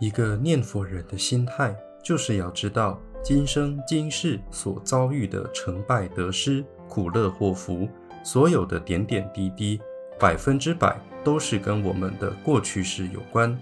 [0.00, 7.86] 一个念佛人的心态，就是要知道今生今世所遭遇的成败得失、苦乐祸福，
[8.24, 9.78] 所有的点点滴滴，
[10.18, 13.56] 百分之百都是跟我们的过去世有关，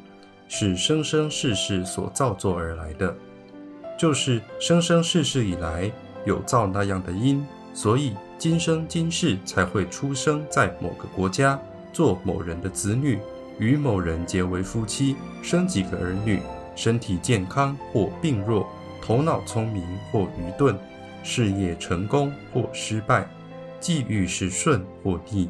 [0.46, 3.12] 是生生世世所造作而来的。
[3.98, 5.90] 就是生生世世以来
[6.24, 11.60] 有造那样的因，所以今生今世才会出生在某个国家，
[11.92, 13.18] 做某人的子女。
[13.58, 16.40] 与某人结为夫妻，生几个儿女，
[16.76, 18.68] 身体健康或病弱，
[19.02, 20.78] 头脑聪明或愚钝，
[21.22, 23.28] 事业成功或失败，
[23.80, 25.48] 际遇是顺或逆，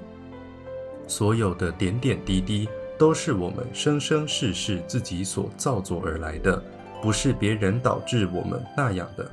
[1.07, 6.63] 所有的点点滴滴都是我们生生世世自己所造作而来的，
[7.03, 9.31] 不是别人导致我们那样的。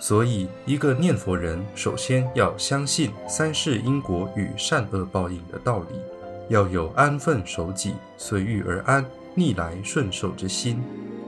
[0.00, 6.17] 所以，一个念佛人首先要相信三世因果与善恶报应的道理。
[6.48, 9.04] 要有安分守己、随遇而安、
[9.34, 10.82] 逆来顺受之心，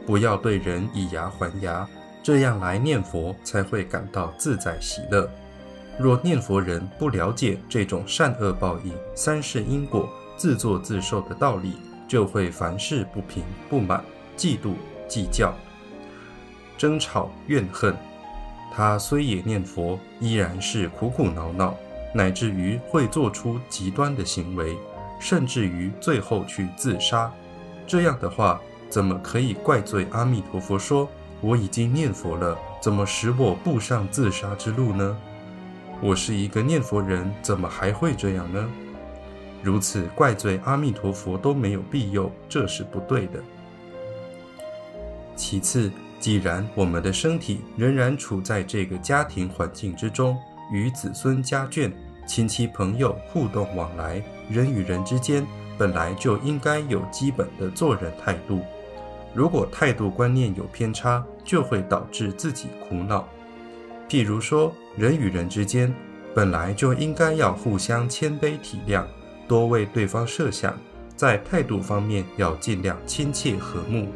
[0.06, 1.86] 不要对人以牙还牙，
[2.22, 5.30] 这样来念佛才会感到自在喜乐。
[5.98, 11.76] 若念佛人不了解这种善恶报应、三世因果、自作自受的道理，
[12.08, 14.02] 就会凡事不平、不满、
[14.36, 14.72] 嫉妒、
[15.06, 15.54] 计较、
[16.78, 17.94] 争吵、怨恨。
[18.72, 21.74] 他虽也念佛，依然是苦苦恼恼，
[22.14, 24.76] 乃至于会做出极端的行为。
[25.20, 27.30] 甚至于最后去自杀，
[27.86, 31.08] 这样的话，怎么可以怪罪阿弥陀佛说
[31.40, 35.16] 我已经念佛了，怎么使我步上自杀之路呢？
[36.00, 38.68] 我是一个念佛人，怎么还会这样呢？
[39.62, 43.38] 如此怪罪阿弥陀佛都没有庇佑，这是不对的。
[45.36, 50.38] 其次，既然我们的身体仍然处在这个家庭环境之中，
[50.72, 51.92] 与子孙家眷。
[52.26, 58.60] 亲戚朋友互动往来，人与人之间本来就应该有基本的做人态度。
[59.34, 63.28] 如果态度观念有偏差，就会导致自己苦恼。
[64.08, 65.92] 譬如说，人与人之间
[66.34, 69.04] 本来就应该要互相谦卑体谅，
[69.46, 70.76] 多为对方设想，
[71.16, 74.08] 在态度方面要尽量亲切和睦。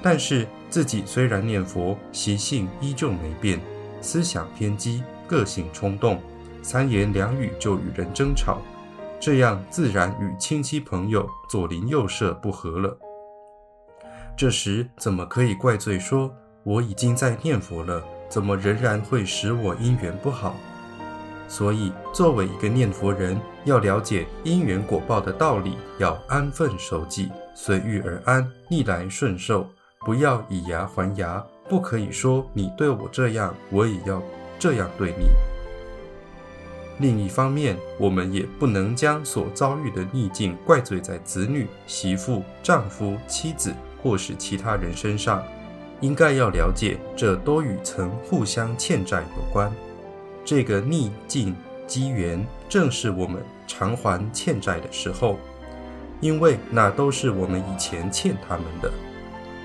[0.00, 3.60] 但是自己虽然念佛，习性依旧没变，
[4.00, 6.20] 思想偏激，个性冲动。
[6.68, 8.58] 三言两语就与人争吵，
[9.18, 12.94] 这样自然与亲戚朋友左邻右舍不和了。
[14.36, 16.30] 这时怎么可以怪罪说
[16.64, 20.56] 我已经在念佛了，怎么仍然会使我姻缘不好？
[21.48, 29.66] 所以作为一个念佛人，要了解因缘果报的道理，要安分守己，随遇而安，逆来顺受，
[30.00, 34.22] 不要以牙还牙，不可以说你对我这样，我也要
[34.58, 35.28] 这样对你。
[36.98, 43.72] 另一方面，我们也不能将所遭遇的逆境怪罪在子女、媳妇、丈夫、妻子
[44.02, 45.42] 或是其他人身上，
[46.00, 49.72] 应该要了解，这都与曾互相欠债有关。
[50.44, 51.54] 这个逆境
[51.86, 55.38] 机缘，正是我们偿还欠债的时候，
[56.20, 58.90] 因为那都是我们以前欠他们的，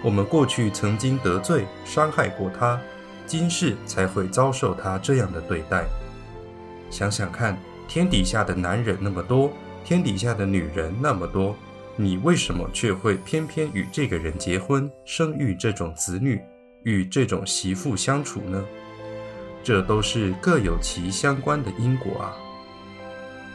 [0.04, 2.80] 我们过去曾经得罪、伤害过他，
[3.26, 5.86] 今世才会遭受他这样的对待。
[6.94, 9.52] 想想看，天底下的男人那么多，
[9.84, 11.56] 天底下的女人那么多，
[11.96, 16.40] 你为什么却会偏偏与这个人结婚，生育这种子女，
[16.84, 18.64] 与这种媳妇相处呢？
[19.64, 22.38] 这都是各有其相关的因果啊。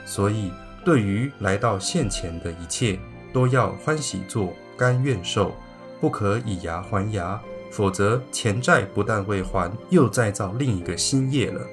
[0.05, 0.50] 所以，
[0.84, 2.99] 对于来到现前的一切，
[3.32, 5.55] 都要欢喜做，甘愿受，
[6.00, 11.65] 不可以牙还牙，否则钱债不但未还，又再造另一个新业了。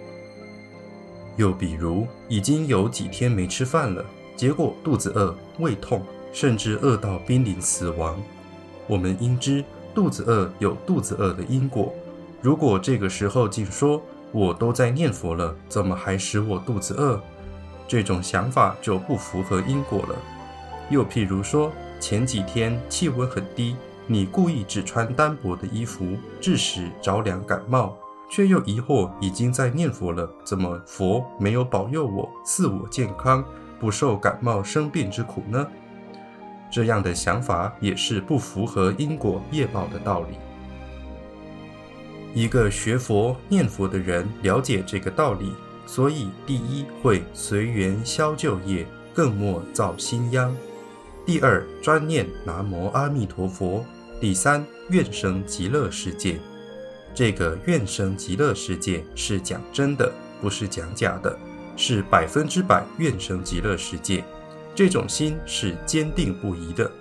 [1.37, 4.05] 又比如，已经有几天没吃饭了，
[4.35, 6.01] 结果肚子饿、胃痛，
[6.31, 8.21] 甚至饿到濒临死亡。
[8.87, 11.93] 我们应知肚子饿有肚子饿的因果。
[12.41, 14.01] 如果这个时候竟说
[14.31, 17.19] 我都在念佛了，怎么还使我肚子饿？
[17.87, 20.15] 这种想法就不符合因果了。
[20.89, 27.97] 又譬如说，前几天气温很低，你故意只穿单薄的衣服，致使着凉感冒。
[28.29, 33.43] 却又疑惑，已经在念佛了，怎么佛没有保佑我，赐我健康，
[33.79, 35.65] 不受感冒生病之苦呢？
[36.71, 40.37] 这样的想法也是不符合因果业报的道理。
[42.33, 45.53] 一个学佛念佛的人了解这个道理，
[45.85, 50.51] 所以第一会随缘消旧业，更莫造新殃；
[51.25, 53.85] 第二专念南无阿弥陀佛；
[54.19, 56.37] 第三愿生极乐世界。
[57.15, 61.35] 这个愿生极乐世界是讲真的，不是讲假的，
[61.77, 64.21] 是百分之百愿生极乐世界。
[64.75, 66.91] 这种心是坚定不移的，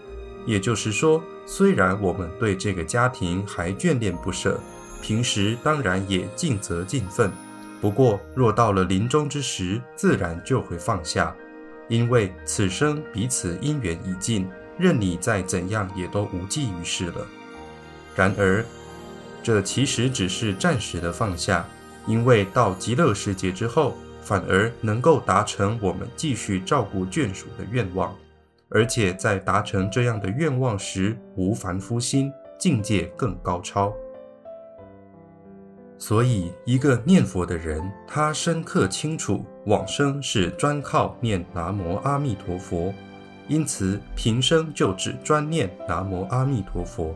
[0.46, 4.60] 也就是说，虽然我们对这个家庭还眷恋不舍，
[5.02, 7.28] 平时当然也尽责尽份。
[7.80, 11.34] 不过，若到了临终之时，自然就会放下，
[11.88, 17.26] 因为此生彼此因缘已尽，任你再怎样也都无济于事了。
[18.14, 18.64] 然而，
[19.44, 21.66] 这其实只是暂时的放下，
[22.06, 28.16] 因为到极乐世界之后，反而能够达成我们继续照顾眷属的愿望。
[28.70, 33.92] 而且在达成这样的愿望时，无凡夫心，境界更高超。
[35.98, 42.92] 所以，一个念佛的人，他深刻清楚往生是专靠念南无阿弥陀佛，
[43.46, 47.14] 因此平生就只专念南无阿弥陀佛。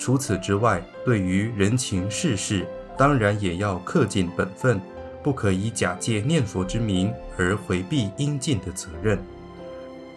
[0.00, 2.66] 除此之外，对于人情世事，
[2.96, 4.80] 当然也要恪尽本分，
[5.22, 9.18] 不可以假借念佛之名而回避应尽的责任。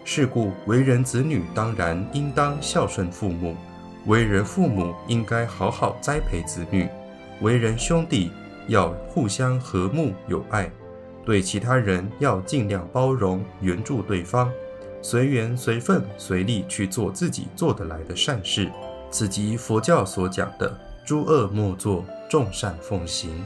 [0.02, 3.54] 是故，为人子女当然应当孝顺父母；
[4.06, 6.86] 为人父母应该好好栽培子女；
[7.42, 8.30] 为人兄弟
[8.68, 10.70] 要互相和睦友爱；
[11.26, 14.50] 对其他人要尽量包容援助对方，
[15.02, 18.70] 随缘随份随力去做自己做得来的善事。
[19.14, 20.76] 此即佛教所讲的
[21.06, 23.44] “诸恶莫作，众善奉行”。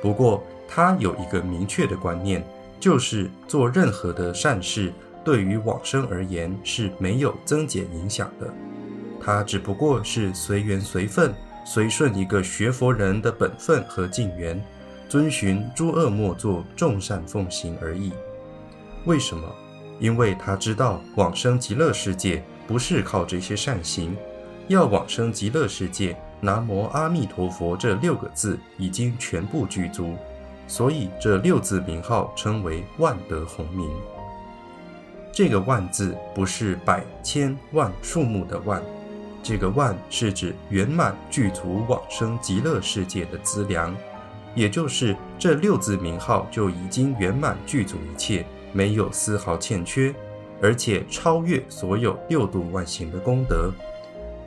[0.00, 2.42] 不过，他有一个明确的观念，
[2.80, 4.90] 就是做任何的善事。
[5.22, 8.50] 对于往生而言是没有增减影响的，
[9.22, 11.34] 他只不过是随缘随分、
[11.66, 14.58] 随顺一个学佛人的本分和境缘，
[15.10, 18.14] 遵循诸恶莫作、众善奉行而已。
[19.04, 19.46] 为什么？
[20.00, 24.16] 因为他知道往生极乐世界不是靠这些善行，
[24.68, 30.14] 要往生极乐世界，南无阿弥陀佛这六个字已经全部具足，
[30.66, 33.90] 所以这六字名号称为万德洪名。
[35.32, 38.82] 这个万字不是百千万数目的万，
[39.42, 43.96] 这个万是指圆满具足往生极乐世界的资粮，
[44.54, 48.44] 也就是这六字名号就已经圆满具足一切，
[48.74, 50.14] 没有丝毫欠缺，
[50.60, 53.72] 而且超越所有六度万行的功德。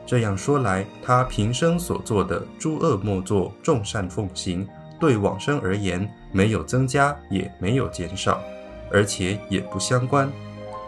[0.04, 4.66] 这样说来，他平生所做的诸恶莫作，众善奉行，
[5.00, 8.42] 对往生而言没有增加，也没有减少，
[8.90, 10.30] 而且也不相关。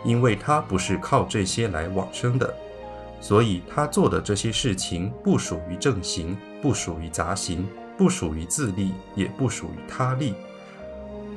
[0.05, 2.55] 因为他不是靠这些来往生的，
[3.20, 7.66] 所以他做的这些事情不属于正行，不属于杂行，
[7.96, 10.34] 不属于自利，也不属于他利。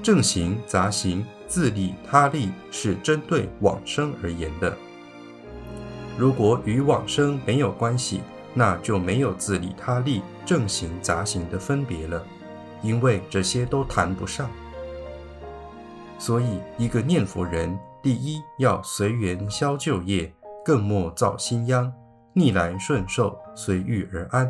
[0.04, 4.78] 正行、杂行、自利、他利是针对往生而言的。
[6.18, 8.22] 如果与往生没有关系，
[8.54, 12.26] 那就没有自利、他利、正行、杂行的分别了，
[12.82, 14.50] 因为这些都谈不上。
[16.18, 17.78] 所以，一个念佛人。
[18.00, 20.32] 第一要随缘消旧业，
[20.64, 21.92] 更莫造新殃，
[22.32, 24.50] 逆来顺受，随遇而安。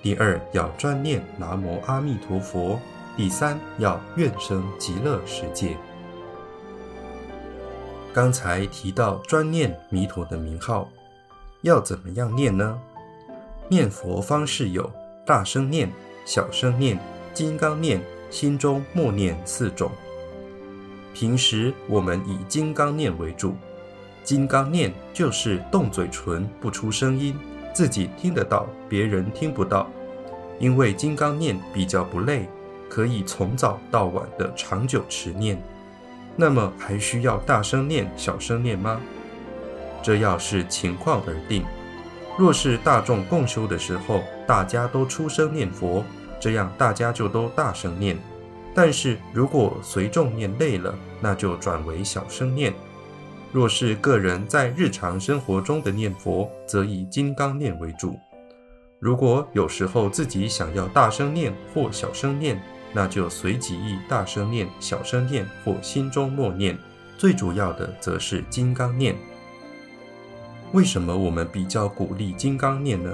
[0.00, 2.80] 第二要专念南无阿弥陀佛。
[3.14, 5.76] 第三要愿生极乐世界。
[8.14, 10.88] 刚才提到专念弥陀的名号，
[11.66, 12.78] 要怎么样念呢？
[13.68, 14.88] 念佛方式有
[15.26, 15.90] 大声念、
[16.24, 16.96] 小声念、
[17.34, 19.90] 金刚念、心中默念四种。
[21.12, 23.56] 平时我们以金刚念为主，
[24.22, 27.36] 金刚念就是动嘴唇不出声音，
[27.74, 29.90] 自己听得到，别人听不到。
[30.60, 32.48] 因为金刚念比较不累，
[32.88, 35.60] 可以从早到晚的长久持念。
[36.36, 39.00] 那么还需要大声念、小声念吗？
[40.06, 41.64] 这要视情况而定。
[42.38, 46.04] 若是大众共修的时候，大家都出声念佛，
[46.38, 48.16] 这样大家就都大声念。
[48.72, 52.72] 但是如果随众念累了，那就转为小声念；
[53.50, 58.16] 若是个人在日常生活中的念佛，则以金刚念为主。
[59.00, 66.78] 如果有时候自己想要大声念或小声念，那就随即意大声念、小声念或心中默念。
[67.18, 69.16] 最主要的则是金刚念。
[70.76, 73.10] 为什么我们比较鼓励金刚念呢？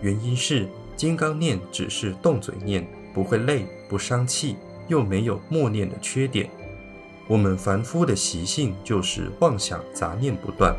[0.00, 2.84] 原因是金刚念只是动嘴念，
[3.14, 4.56] 不会累，不伤气。
[4.88, 6.50] 又没有默念的缺点，
[7.28, 10.76] 我们凡夫的习性就是妄想杂念不断，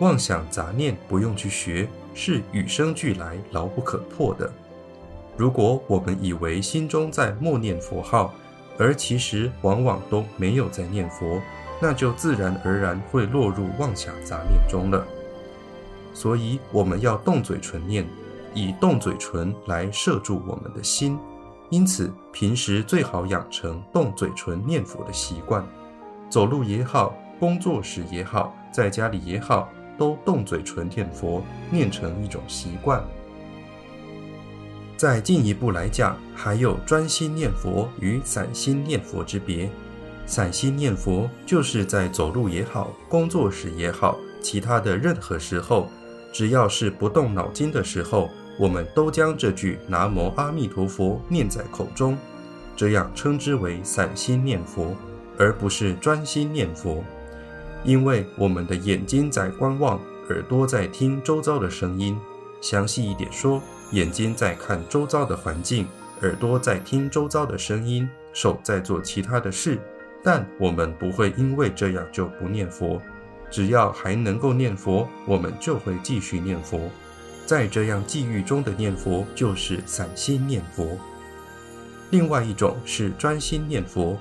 [0.00, 4.50] 妄想杂念不用去学，是与生俱来、牢不可破的。
[5.36, 8.32] 如果我们以为心中在默念佛号，
[8.78, 11.40] 而其实往往都没有在念佛，
[11.80, 15.06] 那就自然而然会落入妄想杂念中了。
[16.16, 18.08] 所以我们要动嘴唇念，
[18.54, 21.18] 以动嘴唇来摄住我们的心。
[21.68, 25.62] 因此，平时最好养成动嘴唇念佛的习惯。
[26.30, 29.68] 走路也好，工作时也好，在家里也好，
[29.98, 33.04] 都动嘴唇念佛，念成一种习惯。
[34.96, 39.68] 再进一步来讲，还有专心念佛与散心念佛之别。
[40.24, 45.90] 散心念佛就是在走路也好，工作时也好，其他的任何时候，
[46.36, 48.28] 只要是不动脑筋的时候，
[48.58, 52.14] 我们都将这句“南无阿弥陀佛”念在口中，
[52.76, 54.94] 这样称之为散心念佛，
[55.38, 57.02] 而不是专心念佛。
[57.84, 62.14] 因为我们的眼睛在观望，耳朵在听周遭的声音。
[62.60, 63.62] 详细一点说。
[63.92, 65.86] 眼睛在看周遭的环境，
[66.20, 69.78] 耳朵在听周遭的声音，手在做其他的事，
[70.22, 73.00] 但我们不会因为这样就不念佛。
[73.50, 76.80] 只要还能够念佛，我们就会继续念佛。
[77.44, 80.98] 在这样际遇中的念佛，就是散心念佛。
[82.10, 84.16] 另外一种是专心念佛，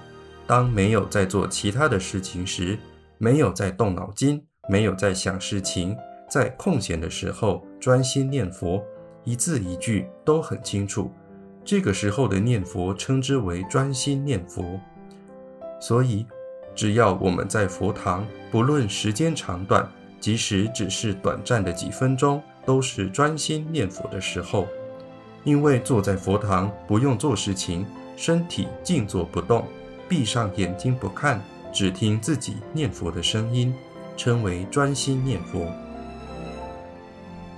[0.45, 2.77] 当没有在做其他的事情时，
[3.17, 5.95] 没有在动脑筋，没有在想事情，
[6.29, 8.83] 在空闲的时候专心念佛。
[9.23, 11.11] 一字一句都很清楚，
[11.63, 14.79] 这个时候的念佛称之为专心念佛。
[15.81, 16.27] 所以，
[16.75, 19.89] 只要我们在佛堂，不论时间长短，
[20.19, 24.67] 即使只是短暂的几分钟，都是专心念佛的时候。
[25.43, 27.85] 因为坐在佛堂不用做事情，
[28.17, 29.65] 身体静坐不动，
[30.09, 31.41] 闭上眼睛不看，
[31.71, 33.73] 只听自己念佛的声音，
[34.17, 35.71] 称为专心念佛。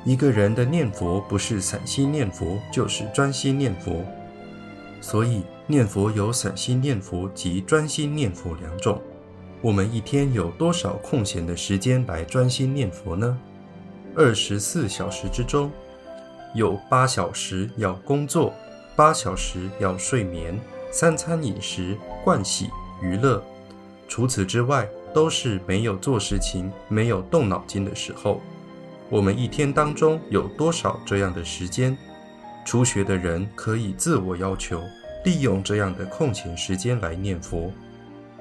[0.06, 4.06] 一个人的念佛不是散心念佛，就是专心念佛。
[5.02, 9.02] 所以念佛有散心念佛及专心念佛两种。
[9.62, 13.38] 我们一天有多少空闲的时间来专心念佛呢？
[14.16, 15.70] 二十四小时之中，
[16.56, 18.54] 有八小时要工作，
[18.96, 20.58] 八小时要睡眠，
[20.90, 22.70] 三餐饮食、盥洗、
[23.02, 23.44] 娱乐。
[24.08, 28.40] 除此之外，都是没有做事情、没有动脑筋的时候。
[29.10, 31.98] 我们一天当中有多少这样的时间？
[32.66, 34.82] 初学的人可以自我要求，
[35.28, 37.70] 利用这样的空闲时间来念佛，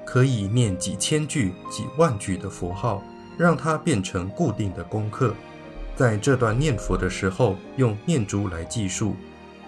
[0.05, 3.03] 可以念几千句、几万句的佛号，
[3.37, 5.35] 让它变成固定的功课。
[5.97, 9.17] 在这段念佛的时候，用念珠来计数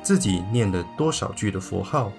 [0.02, 2.10] 自己念了多少句的佛号，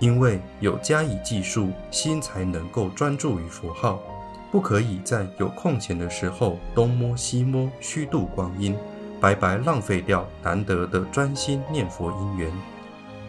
[0.00, 4.02] 因为有加以计数，心才能够专注于佛号。
[4.50, 8.74] 不可以在有空闲的时候东摸西摸，虚度光阴，
[9.20, 12.50] 白白浪费掉难得的专心念佛因缘；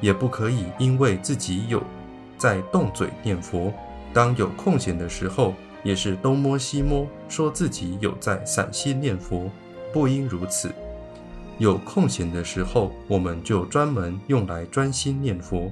[0.02, 1.84] 也不可以因为自己有
[2.38, 3.74] 在动嘴念佛，
[4.14, 9.50] 当有空闲的时候也是东摸西摸，说自己有在散心念佛，
[9.94, 10.74] 不应如此。
[11.58, 15.72] 有空闲的时候，我们就专门用来专心念佛。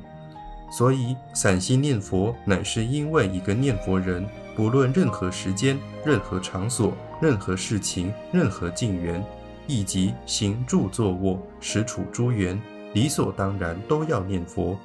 [0.71, 4.27] 所以散心念佛，乃是因为一个念佛人。
[4.55, 9.21] 不论任何时间、任何场所、任何事情、任何境缘，
[9.67, 12.57] 以及行住坐卧、实处诸缘，
[12.95, 14.75] 理所当然都要念佛。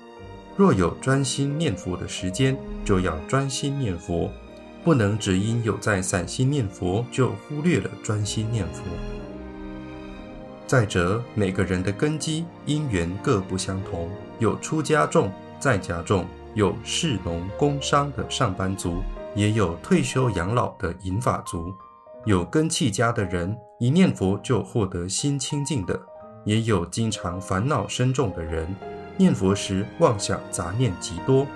[0.55, 4.31] 若有专心念佛的时间，就要专心念佛，
[4.85, 8.83] 不能只因有在散心念佛，就忽略了专心念佛。
[10.67, 19.03] 再者，每个人的根基因缘各不相同，有出家众、在家众，有士农工商的上班族。
[19.37, 21.73] 也有退休养老的银发族，
[22.25, 25.97] 有根器家的人一念佛就获得心清净的，
[26.45, 28.67] 也有经常烦恼深重的人，
[29.17, 31.47] 念佛时妄想杂念极多。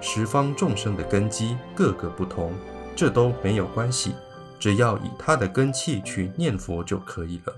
[0.00, 2.52] 十方众生的根基各个不同，
[2.94, 4.14] 这都没有关系，
[4.58, 7.54] 只要以他的根器去念佛就可以了。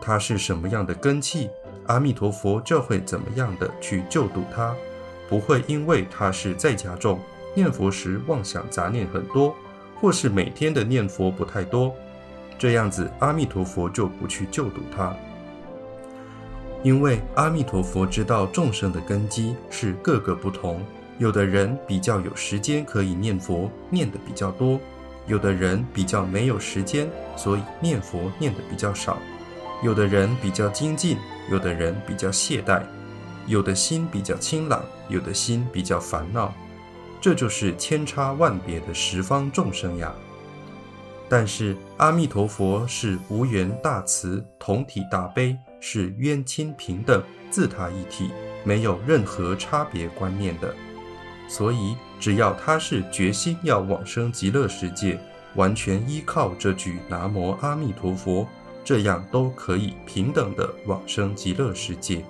[0.00, 1.50] 他是什么样的根器，
[1.86, 4.74] 阿弥陀佛就会怎么样的去救度他，
[5.28, 7.20] 不会因为他是在家众。
[7.54, 9.54] 念佛时妄想杂念很多，
[10.00, 11.94] 或是每天的念佛不太多，
[12.58, 15.14] 这样子阿弥陀佛就不去救度他，
[16.82, 20.80] 因为阿弥陀佛知道众生的根基是各个不同，
[21.18, 24.78] 有的人比较有时间可以念佛，念的比较多；
[25.26, 29.16] 有的人比较没有时间，所以念佛念的比较少；
[29.82, 31.18] 有的人比较精进，
[31.50, 32.80] 有的人比较懈怠；
[33.48, 36.54] 有的心比较清朗，有的心比较烦恼。
[37.20, 40.14] 这就是千差万别的十方众生呀。
[41.28, 48.30] 但是阿弥陀佛是无缘大慈、同体大悲，是冤亲平等、自他一体，
[48.64, 50.74] 没有任何差别观念的。
[51.48, 55.18] 所以只要他是决心要往生极乐世界，
[55.54, 58.46] 完全依靠这句南无阿弥陀佛，
[58.84, 62.24] 这样都可以平等的往生极乐世界。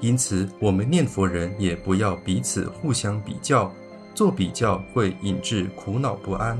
[0.00, 3.72] 因此，我们念佛人也不要彼此互相比较。
[4.14, 6.58] 做比较会引致苦恼不安，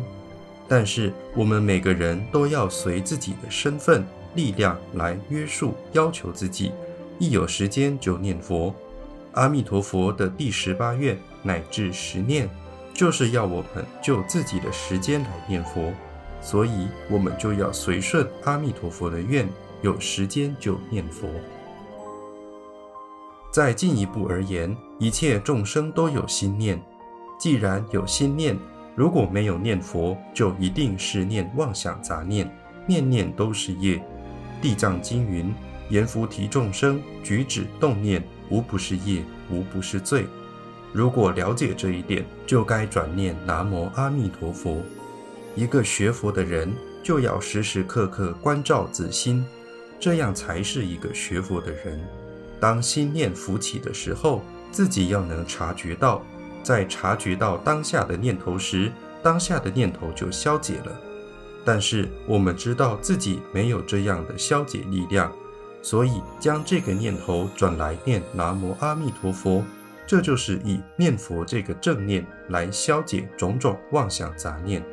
[0.67, 6.73] 但是我们每个人都要随自己的身份、力量来约束、要求自己，
[7.19, 8.75] 一有时间就念佛。
[9.33, 12.49] 阿弥陀佛的第十八愿乃至十念，
[12.93, 15.93] 就是要我们就自己的时间来念佛，
[16.41, 19.49] 所以我们就要随顺阿弥陀佛的愿，
[19.81, 21.29] 有时间就念佛。
[23.51, 26.83] 再进一步而言，一切众生都有心念，
[27.39, 28.57] 既然有心念。
[28.95, 32.51] 如果没有念佛，就一定是念妄想杂念，
[32.87, 34.03] 念念都是业。
[34.63, 35.53] 地藏经云：
[35.89, 40.25] 言菩提众生举止动念，无不是业，无不是罪。
[40.93, 44.81] 如果了解这一点，就该转念南无阿弥陀佛。
[45.57, 49.45] 一个学佛的人，就要时时刻刻关照自心，
[49.99, 52.01] 这样才是一个学佛的人。
[52.61, 56.23] 当心念浮起的时候，自己要能察觉到。
[56.63, 60.97] 在察觉到当下的念头时，当下的念头就消解了。
[61.65, 65.33] 但是我们知道自己没有这样的消解力量，
[65.83, 69.65] 所以将这个念头转来念南无阿弥陀佛，
[70.07, 74.85] 这就是以念佛这个正念来消解种种妄想杂念。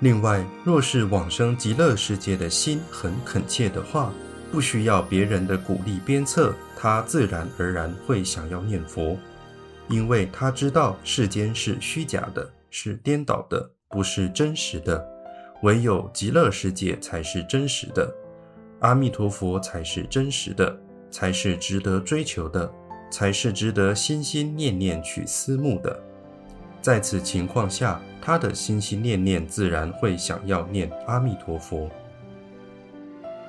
[0.00, 4.12] 另外，若是往生极乐世界的心很恳切的话，
[4.52, 9.16] 不需要别人的鼓励鞭策，他自然而然会想要念佛，
[9.88, 15.06] 因为他知道世间是虚假的，是颠倒的，不是真实的，
[15.62, 18.12] 唯有极乐世界才是真实的，
[18.80, 20.76] 阿弥陀佛才是真实的，
[21.10, 22.70] 才是值得追求的，
[23.10, 25.98] 才是值得心心念念去思慕的。
[26.82, 31.88] 在此情况下，他的心心念念自然会想要念阿弥陀佛。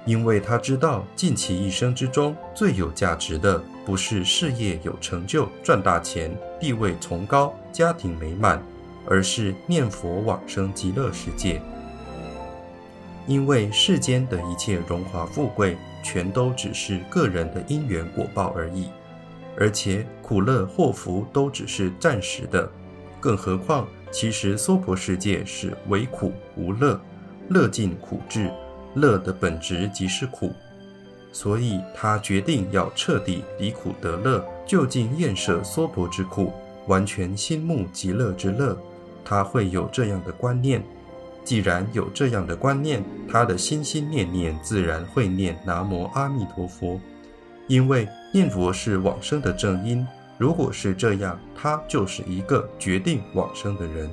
[0.06, 8.64] 因为他知道，尽其一生之中最有价值的，不是事业有成就、赚大钱、地位崇高、家庭美满，
[9.08, 11.62] 而是念佛往生极乐世界。
[13.26, 18.90] 因为世间的一切荣华富贵，全都只是个人的因缘果报而已，
[19.58, 22.70] 而且苦乐祸福都只是暂时的。
[23.20, 27.00] 更何况，其实娑婆世界是唯苦无乐，
[27.50, 28.52] 乐尽苦至。
[28.96, 30.52] 乐的本质即是苦，
[31.32, 36.52] 所以他决定要彻底离苦得乐，就近厌舍娑婆之苦，
[36.88, 38.76] 完全心慕极乐之乐。
[39.28, 40.82] 他会有这样的观念。
[41.44, 47.00] 既然有这样的观念，他的心心念念自然会念南无阿弥陀佛，
[47.68, 50.06] 因为念佛是往生的正因。
[50.38, 54.10] 如果是这样，他就是一个决定往生的人。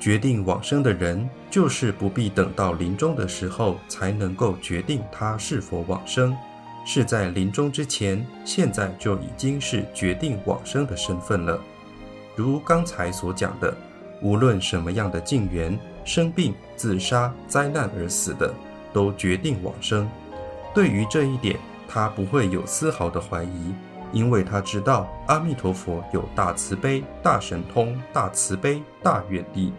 [0.00, 6.36] 决定往生的人，就是不必等到临终的时候才能够决定他是否往生，
[6.84, 11.60] 是在临终之前，现在就已经是决定往生的身份了。
[12.36, 13.74] 如刚才所讲的，
[14.20, 18.52] 无论什么样的境缘，生病、自杀、灾难而死的，
[18.92, 20.06] 都决定往生。
[20.74, 23.74] 对于这一点，他不会有丝毫的怀疑，
[24.12, 29.72] 因为他知道阿弥陀佛有大慈悲、大神通、大慈悲、大愿力。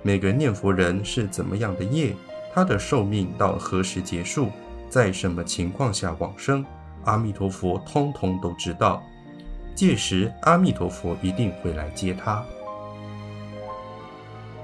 [0.00, 2.14] 每个念佛人是怎么样的业，
[2.54, 4.50] 他的寿命到何时结束，
[4.88, 6.64] 在什么情况下往生，
[7.04, 9.02] 阿弥陀佛通通都知道。
[9.78, 12.44] 届时，阿弥陀佛一定会来接他。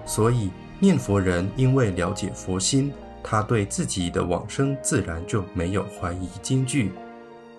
[0.05, 0.50] 所以，
[0.81, 6.90] 念佛人因为了解佛心，他对自己的往生自然就没有怀疑京剧。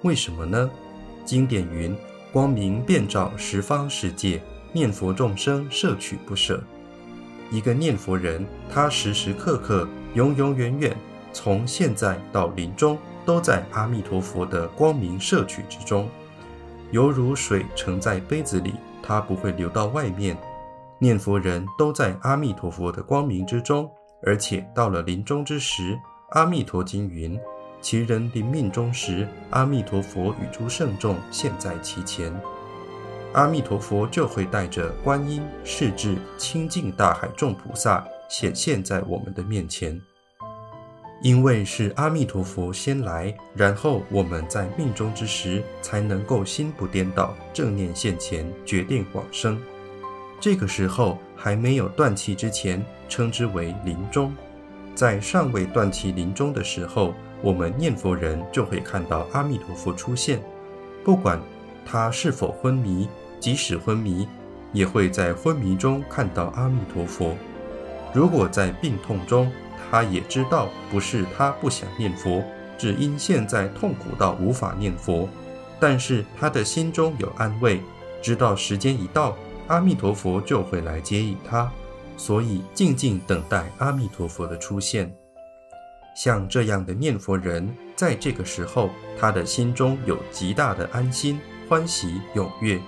[0.01, 0.69] 为什么呢？
[1.23, 1.95] 经典云
[2.33, 4.41] ：“光明遍照十方世界，
[4.73, 6.61] 念佛众生摄取不舍。”
[7.49, 10.93] 一个念佛人，他时时刻刻、永永远远，
[11.31, 16.09] 从现在到临终，都在阿弥陀佛的光明摄取之中，
[16.95, 20.37] 犹如水盛在杯子里，它不会流到外面。
[20.97, 23.91] 念佛人都在阿弥陀佛的光明之中，
[24.25, 25.91] 而且到了临终之时，
[26.29, 27.37] 《阿弥陀经》云
[27.81, 32.33] ：“其人临命终时，阿弥陀佛与诸圣众现，在其前。”
[33.35, 40.01] 阿弥陀佛就会带着观音、世智、清净大海众菩萨显现在我们的面前，
[41.21, 49.59] 因为是阿弥陀佛先来，然后我们在命中之时才能够心不颠倒，正念现前，决定往生。
[50.39, 54.33] 这个时候还没有断气之前，称之为临终。
[54.93, 60.39] 在尚未断气临终的时候，我们念佛人就会看到阿弥陀佛出现，
[61.03, 61.39] 不管
[61.85, 63.07] 他是否昏迷。
[63.37, 64.27] 即使昏迷，
[64.71, 67.35] 也会在昏迷中看到阿弥陀佛。
[68.11, 69.51] 如果在病痛中，
[69.89, 72.43] 他也知道不是他不想念佛，
[72.77, 75.29] 只因现在痛苦到无法念佛。
[75.79, 77.81] 但是他的心中有安慰，
[78.21, 79.35] 知道时间一到，
[79.67, 81.71] 阿弥陀佛就会来接引他。
[82.17, 85.13] 所以静静等待阿弥陀佛的出现。
[86.15, 92.79] 像这样的念佛人，在这个时候，他的心中有极大的安心、欢喜、踊跃，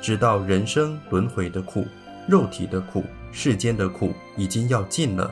[0.00, 1.86] 知道人生轮回的苦、
[2.26, 5.30] 肉体的苦、世间的苦已经要尽了，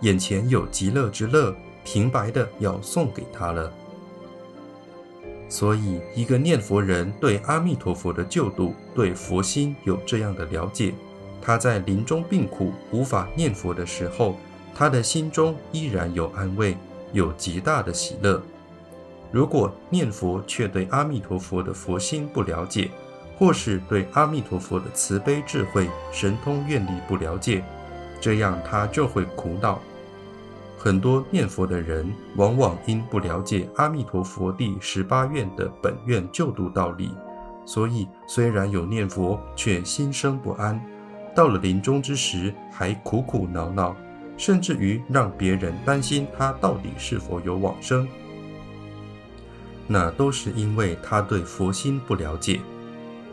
[0.00, 3.72] 眼前有极乐之乐，平白的要送给他了。
[5.48, 10.94] 所以，一个念佛人对阿弥陀佛的救度、对佛心有这样的了解，
[11.40, 14.36] 他在临终病苦无法念佛的时候，
[14.74, 16.76] 他的心中依然有安慰。
[17.14, 18.38] 有极大的喜乐。
[19.32, 22.90] 如果念佛却对阿弥陀佛的佛心不了解，
[23.38, 27.64] 或是对阿弥陀佛的慈悲智慧、神通愿力不了解，
[28.20, 29.80] 这样他就会苦恼。
[30.78, 37.10] 很多念佛的人，往往因不了解阿弥陀佛第十八愿的本愿救度道理，
[37.66, 40.80] 所以虽然有念佛，却心生不安。
[41.34, 43.94] 到了临终之时，还苦苦恼恼。
[44.36, 48.06] 甚至于让别人担心他到底是否有往生，
[49.88, 52.60] 那都是因为他对佛心不了解。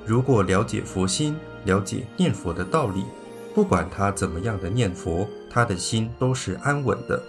[0.04, 3.06] 如果了解佛心，了解念佛的道理，
[3.54, 7.22] 不管他怎么样的念佛，他的心都是安稳的，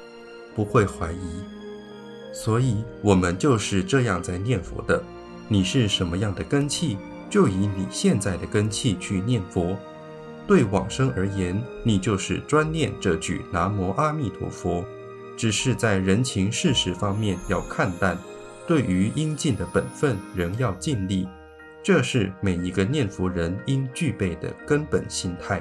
[0.56, 1.42] 不会怀疑。
[2.32, 5.00] 所以，我们就是这样在念佛的。
[5.46, 6.98] 你是什么样的根器，
[7.30, 9.76] 就以你现在的根器去念佛。
[10.46, 14.84] 对往生而言，你就是专念这句“南无阿弥陀佛”，
[15.36, 18.16] 只是在人情世事方面要看淡，
[18.66, 21.28] 对于应尽的本分仍要尽力，
[21.82, 25.60] 这是每一个念佛人应具备的根本心态。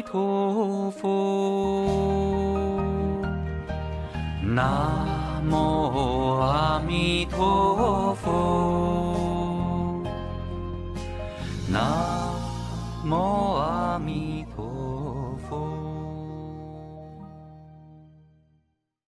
[0.00, 1.84] 弥陀佛，
[4.42, 4.99] 南